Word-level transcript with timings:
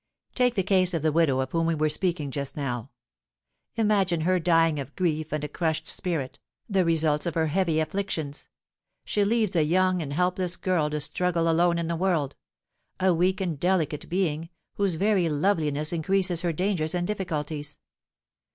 Take 0.33 0.55
the 0.55 0.63
case 0.63 0.95
of 0.95 1.03
the 1.03 1.11
widow 1.11 1.41
of 1.41 1.51
whom 1.51 1.67
we 1.67 1.75
were 1.75 1.87
speaking 1.87 2.31
just 2.31 2.57
now, 2.57 2.89
imagine 3.75 4.21
her 4.21 4.39
dying 4.39 4.79
of 4.79 4.95
grief 4.95 5.31
and 5.31 5.43
a 5.43 5.47
crushed 5.47 5.87
spirit, 5.87 6.39
the 6.67 6.83
results 6.83 7.27
of 7.27 7.35
her 7.35 7.45
heavy 7.45 7.79
afflictions; 7.79 8.47
she 9.05 9.23
leaves 9.23 9.55
a 9.55 9.63
young 9.63 10.01
and 10.01 10.11
helpless 10.13 10.55
girl 10.55 10.89
to 10.89 10.99
struggle 10.99 11.47
alone 11.47 11.77
in 11.77 11.87
the 11.87 11.95
world, 11.95 12.35
a 12.99 13.13
weak 13.13 13.39
and 13.39 13.59
delicate 13.59 14.09
being, 14.09 14.49
whose 14.73 14.95
very 14.95 15.29
loveliness 15.29 15.93
increases 15.93 16.41
her 16.41 16.51
dangers 16.51 16.95
and 16.95 17.05
difficulties. 17.05 17.77